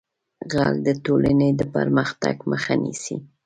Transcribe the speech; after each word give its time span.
غل 0.51 0.75
د 0.87 0.89
ټولنې 1.05 1.49
د 1.59 1.61
پرمختګ 1.75 2.35
مخه 2.51 2.73
نیسي 2.83 3.15